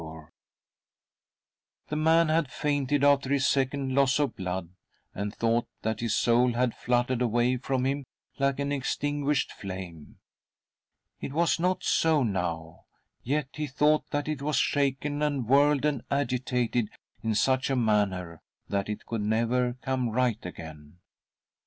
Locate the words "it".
11.19-11.33, 14.27-14.41, 18.89-19.05